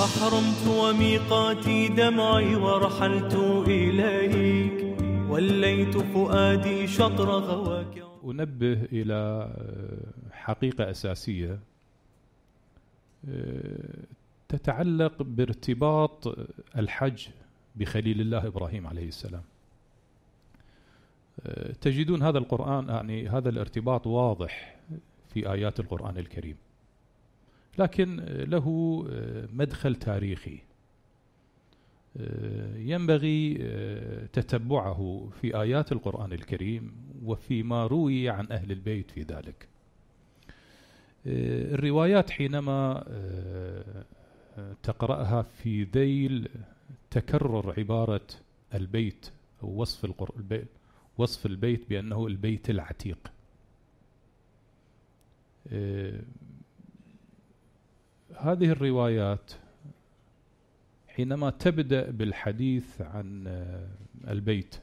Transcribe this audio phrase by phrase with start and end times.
[0.00, 3.34] أحرمت وميقاتي دمعي ورحلت
[3.68, 4.96] إليك
[5.30, 8.04] وليت فؤادي شطر غواك.
[8.24, 11.58] أنبه إلى آه، حقيقة أساسية
[13.28, 14.04] آه،
[14.48, 16.38] تتعلق بارتباط
[16.78, 17.26] الحج
[17.76, 19.42] بخليل الله إبراهيم عليه السلام.
[21.46, 24.76] آه، تجدون هذا القرآن يعني هذا الارتباط واضح
[25.34, 26.56] في آيات القرآن الكريم.
[27.78, 29.04] لكن له
[29.52, 30.58] مدخل تاريخي.
[32.76, 33.54] ينبغي
[34.32, 36.92] تتبعه في آيات القرآن الكريم
[37.24, 39.68] وفيما روي عن أهل البيت في ذلك.
[41.26, 43.04] الروايات حينما
[44.82, 46.48] تقرأها في ذيل
[47.10, 48.26] تكرر عبارة
[48.74, 49.30] البيت
[49.62, 50.04] أو وصف
[50.36, 50.68] البيت
[51.18, 53.32] وصف البيت بأنه البيت العتيق.
[58.42, 59.52] هذه الروايات
[61.08, 63.46] حينما تبدأ بالحديث عن
[64.28, 64.76] البيت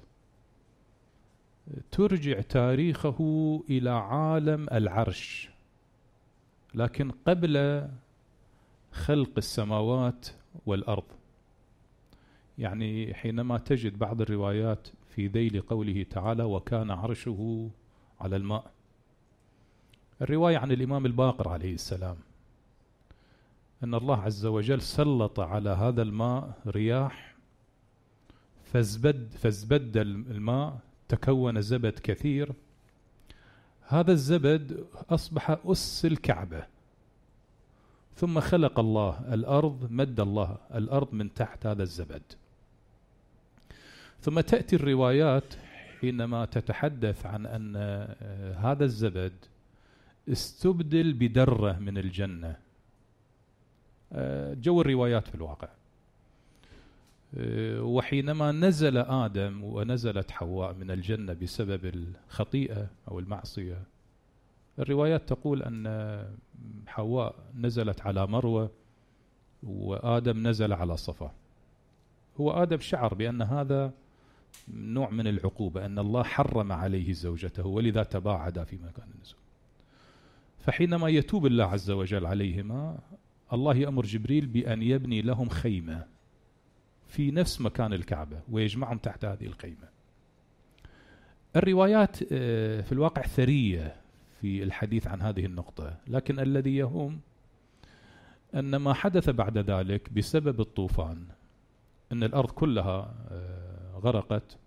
[1.92, 3.20] ترجع تاريخه
[3.70, 5.50] إلى عالم العرش
[6.74, 7.88] لكن قبل
[8.92, 10.28] خلق السماوات
[10.66, 11.04] والأرض.
[12.58, 17.70] يعني حينما تجد بعض الروايات في ذيل قوله تعالى وكان عرشه
[18.20, 18.72] على الماء
[20.22, 22.18] الرواية عن الإمام الباقر عليه السلام.
[23.84, 27.36] أن الله عز وجل سلط على هذا الماء رياح
[28.74, 32.52] فازبد فازبد الماء تكون زبد كثير.
[33.88, 36.64] هذا الزبد أصبح أس الكعبة.
[38.16, 42.22] ثم خلق الله الأرض مد الله الأرض من تحت هذا الزبد.
[44.22, 45.54] ثم تأتي الروايات
[46.02, 47.76] حينما تتحدث عن أن
[48.56, 49.34] هذا الزبد
[50.30, 52.69] استبدل بدرة من الجنة.
[54.54, 55.68] جو الروايات في الواقع.
[57.38, 63.84] آه، وحينما نزل آدم ونزلت حواء من الجنة بسبب الخطيئة أو المعصية
[64.80, 66.26] الروايات تقول أن
[66.88, 68.72] حواء نزلت على مروة
[69.64, 71.32] وآدم نزل على صفا.
[72.40, 73.92] هو آدم شعر بأن هذا
[74.74, 79.40] نوع من العقوبة أن الله حرم عليه زوجته ولذا تباعدا في مكان النزول
[80.60, 83.00] فحينما يتوب الله عز وجل عليهما
[83.54, 86.06] الله يأمر جبريل بأن يبني لهم خيمة
[87.08, 89.90] في نفس مكان الكعبة ويجمعهم تحت هذه الخيمة.
[91.56, 93.96] الروايات آه، في الواقع ثرية
[94.42, 97.20] في الحديث عن هذه النقطة لكن الذي يهم
[98.56, 101.24] أن ما حدث بعد ذلك بسبب الطوفان
[102.12, 104.58] أن الأرض كلها آه، غرقت.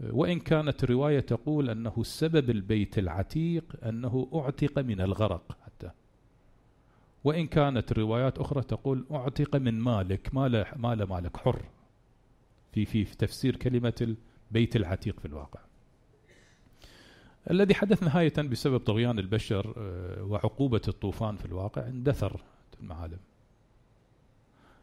[0.00, 5.56] وإن كانت الرواية تقول أنه سبب البيت العتيق أنه أعتق من الغرق.
[7.24, 11.62] وإن كانت روايات أخرى تقول أعتق من مالك مال مال مالك حر.
[12.72, 14.16] في في تفسير كلمة
[14.50, 15.60] البيت العتيق في الواقع.
[17.50, 22.40] الذي حدث نهاية بسبب طغيان البشر آه، وعقوبة الطوفان في الواقع اندثر
[22.80, 23.18] المعالم.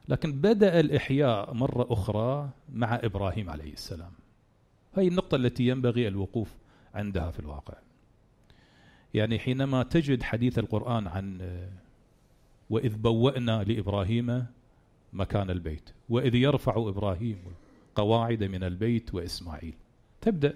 [0.10, 4.12] لكن بدأ الإحياء مرة أخرى مع إبراهيم عليه السلام.
[4.94, 6.58] هذه النقطة التي ينبغي الوقوف
[6.94, 7.74] عندها في الواقع.
[9.14, 11.70] يعني حينما تجد حديث القرآن عن آه،
[12.72, 14.46] وإذ بوأنا لإبراهيم
[15.14, 17.38] مكان البيت وإذ يرفع إبراهيم
[17.96, 19.74] قواعد من البيت وإسماعيل.
[20.22, 20.54] تبدأ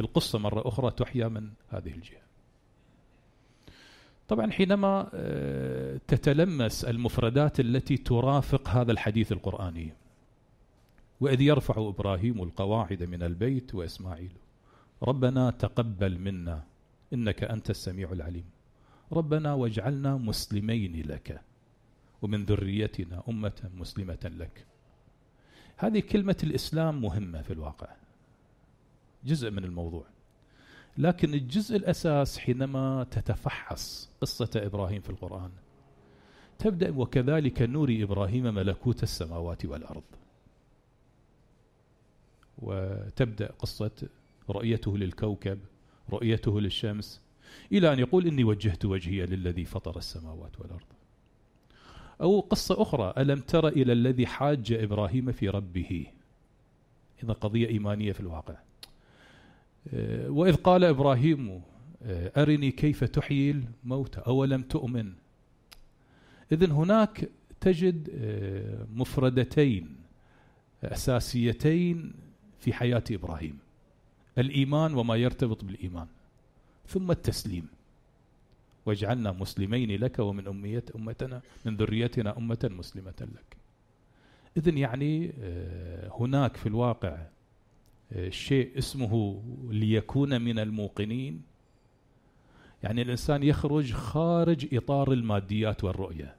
[0.00, 2.22] القصة مرة أخرى تحيا من هذه الجهة.
[4.28, 9.92] طبعا حينما آه، تتلمس المفردات التي ترافق هذا الحديث القرآني
[11.20, 14.32] وإذ يرفع إبراهيم القواعد من البيت وإسماعيل
[15.02, 16.64] ربنا تقبل منا
[17.12, 18.44] إنك أنت السميع العليم.
[19.12, 21.47] ربنا واجعلنا مسلمين لك.
[22.22, 24.66] ومن ذريتنا أمة مسلمة لك.
[25.76, 27.88] هذه كلمة الإسلام مهمة في الواقع.
[29.24, 30.04] جزء من الموضوع.
[30.98, 35.50] لكن الجزء الأساس حينما تتفحص قصة إبراهيم في القرآن
[36.58, 40.02] تبدأ وكذلك نوري إبراهيم ملكوت السماوات والأرض.
[42.58, 44.08] وتبدأ قصة
[44.50, 45.58] رؤيته للكوكب
[46.10, 47.20] رؤيته للشمس
[47.72, 50.97] إلى أن يقول إني وجهت وجهي للذي فطر السماوات والأرض.
[52.20, 53.14] أو قصة أخرى.
[53.18, 56.06] ألم تر إلى الذي حاج إبراهيم في ربه؟
[57.22, 58.54] إذا قضية إيمانية في الواقع.
[59.94, 61.62] آه، وإذ قال إبراهيم
[62.02, 63.50] آه، أرني كيف تحيي
[63.84, 65.12] الموتى أولم تؤمن؟
[66.52, 67.28] إذن هناك
[67.60, 69.96] تجد آه، مفردتين
[70.84, 72.12] أساسيتين
[72.60, 73.58] في حياة إبراهيم.
[74.38, 76.06] الإيمان وما يرتبط بالإيمان
[76.86, 77.66] ثم التسليم.
[78.86, 83.56] واجعلنا مسلمين لك ومن أمية أمتنا من ذريتنا أمة مسلمة لك.
[84.56, 87.26] إذن يعني آه، هناك في الواقع
[88.12, 91.42] آه، شيء اسمه ليكون من الموقنين.
[92.82, 96.36] يعني الإنسان يخرج خارج إطار الماديات والرؤية.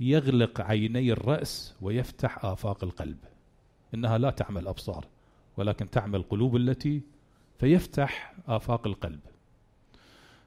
[0.00, 3.18] يغلق عيني الرأس ويفتح آفاق القلب.
[3.94, 5.06] إنها لا تعمل أبصار
[5.56, 7.02] ولكن تعمل قلوب التي
[7.58, 9.20] فيفتح آفاق القلب.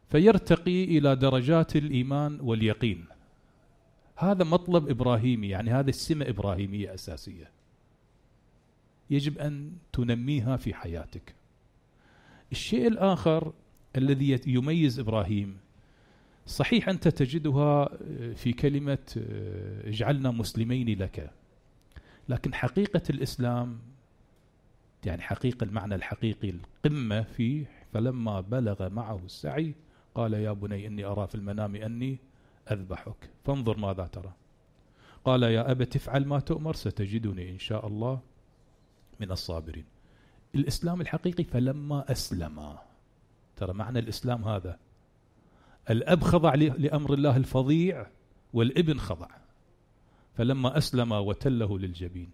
[0.09, 3.05] فيرتقي إلى درجات الإيمان واليقين.
[4.15, 7.51] هذا مطلب إبراهيمي يعني هذه السمة إبراهيمية أساسية.
[9.09, 11.35] يجب أن تنميها في حياتك.
[12.51, 13.53] الشيء الآخر
[13.95, 15.57] الذي يميز إبراهيم
[16.45, 17.89] صحيح أنت تجدها
[18.35, 19.23] في كلمة
[19.83, 21.31] اجعلنا مسلمين لك.
[22.29, 23.79] لكن حقيقة الإسلام
[25.05, 29.73] يعني حقيقة المعنى الحقيقي القمة فيه فلما بلغ معه السعي
[30.17, 32.17] قال يا بني إني أرى في المنام أني
[32.71, 33.29] أذبحك.
[33.45, 34.33] فانظر ماذا ترى.
[35.25, 38.19] قال يا أبت افعل ما تؤمر ستجدني إن شاء الله
[39.19, 39.85] من الصابرين.
[40.55, 42.77] الإسلام الحقيقي فلما أسلم
[43.55, 44.79] ترى معنى الإسلام هذا.
[45.89, 48.07] الأب خضع لأمر الله الفظيع
[48.53, 49.27] والابن خضع.
[50.37, 52.31] فلما أسلم وتله للجبين.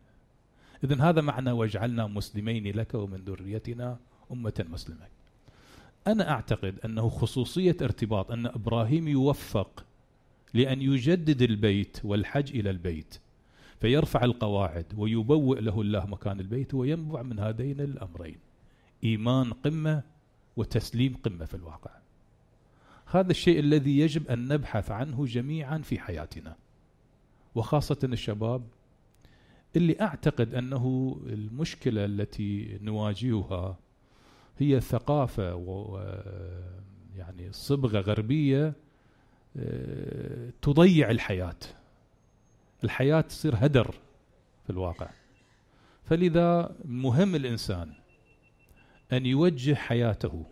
[0.83, 3.97] إذن هذا معنى واجعلنا مسلمين لك ومن ذريتنا
[4.31, 5.07] أمة مسلمة.
[6.07, 9.85] أنا أعتقد أنه خصوصية ارتباط أن إبراهيم يوفق
[10.53, 13.19] لأن يجدد البيت والحج إلى البيت
[13.81, 18.38] فيرفع القواعد ويبوئ له الله مكان البيت وينبع من هذين الأمرين.
[19.03, 20.03] إيمان قمة
[20.57, 21.91] وتسليم قمة في الواقع.
[23.05, 26.55] هذا الشيء الذي يجب أن نبحث عنه جميعا في حياتنا
[27.55, 28.61] وخاصة الشباب
[29.75, 33.77] اللي أعتقد أنه المشكلة التي نواجهها
[34.59, 35.97] هي ثقافة و
[37.15, 38.73] يعني صبغة غربية
[39.57, 41.55] آه، تضيع الحياة.
[42.83, 43.95] الحياة تصير هدر
[44.63, 45.09] في الواقع.
[46.05, 47.94] فلذا مهم الإنسان
[49.13, 50.45] أن يوجه حياته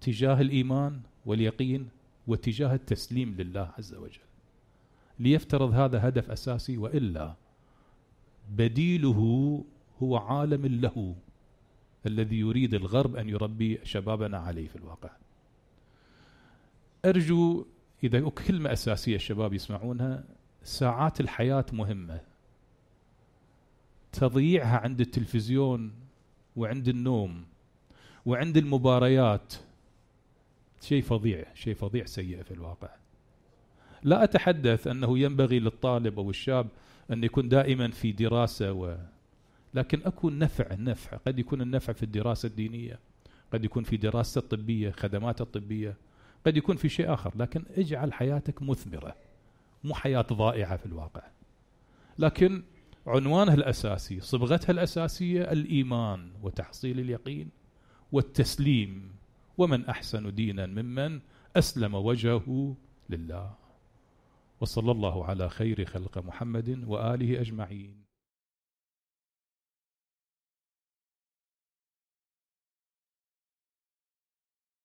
[0.00, 1.88] تجاه الإيمان واليقين
[2.26, 4.20] وتجاه التسليم لله عز وجل.
[5.18, 7.34] ليفترض هذا هدف أساسي وإلا
[8.50, 9.64] بديله
[10.02, 11.14] هو عالم له.
[12.06, 15.10] الذي يريد الغرب أن يربي شبابنا عليه في الواقع.
[17.04, 17.66] أرجو
[18.04, 20.24] إذا كلمة أساسية الشباب يسمعونها
[20.62, 22.20] ساعات الحياة مهمة.
[24.12, 25.92] تضييعها عند التلفزيون
[26.56, 27.44] وعند النوم
[28.26, 29.54] وعند المباريات.
[30.80, 32.88] شيء فظيع شيء فظيع سيء في الواقع.
[34.02, 36.68] لا أتحدث أنه ينبغي للطالب أو الشاب
[37.10, 38.72] أن يكون دائما في دراسة
[39.74, 41.16] لكن أكون نفع نفع.
[41.16, 42.98] قد يكون النفع في الدراسة الدينية
[43.52, 45.96] قد يكون في دراسة الطبية خدمات الطبية
[46.46, 47.32] قد يكون في شيء آخر.
[47.36, 49.16] لكن اجعل حياتك مثمرة
[49.84, 51.22] مو حياة ضائعة في الواقع.
[52.18, 52.62] لكن
[53.06, 57.50] عنوانها الأساسي صبغتها الأساسية الإيمان وتحصيل اليقين
[58.12, 59.12] والتسليم.
[59.58, 61.20] ومن أحسن دينا ممن
[61.56, 62.76] أسلم وجهه
[63.10, 63.54] لله.
[64.60, 68.11] وصلى الله على خير خلق محمد وآله أجمعين.